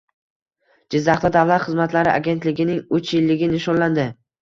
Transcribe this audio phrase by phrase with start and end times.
[0.95, 4.13] Jizzaxda davlat xizmatlari agentligining uch yilligi nishonlandi